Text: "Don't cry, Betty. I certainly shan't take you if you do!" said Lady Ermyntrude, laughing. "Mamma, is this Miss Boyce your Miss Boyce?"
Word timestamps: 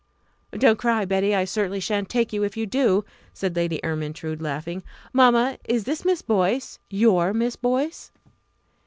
"Don't 0.57 0.79
cry, 0.79 1.05
Betty. 1.05 1.35
I 1.35 1.45
certainly 1.45 1.79
shan't 1.79 2.09
take 2.09 2.33
you 2.33 2.41
if 2.41 2.57
you 2.57 2.65
do!" 2.65 3.05
said 3.35 3.55
Lady 3.55 3.79
Ermyntrude, 3.83 4.41
laughing. 4.41 4.81
"Mamma, 5.13 5.59
is 5.65 5.83
this 5.83 6.03
Miss 6.03 6.23
Boyce 6.23 6.79
your 6.89 7.33
Miss 7.35 7.55
Boyce?" 7.55 8.09